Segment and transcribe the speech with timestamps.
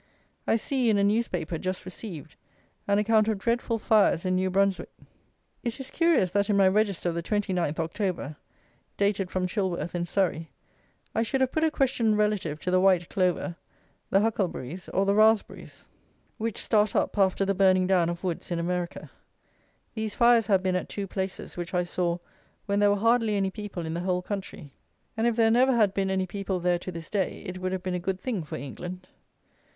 [0.47, 2.35] I see, in a newspaper just received,
[2.87, 4.89] an account of dreadful fires in New Brunswick.
[5.61, 8.35] It is curious that in my Register of the 29th October
[8.97, 10.49] (dated from Chilworth in Surrey)
[11.13, 13.57] I should have put a question relative to the White Clover,
[14.09, 15.85] the Huckleberries, or the Raspberries,
[16.39, 19.11] which start up after the burning down of woods in America.
[19.93, 22.17] These fires have been at two places which I saw
[22.65, 24.73] when there were hardly any people in the whole country;
[25.15, 27.83] and if there never had been any people there to this day it would have
[27.83, 29.07] been a good thing for England.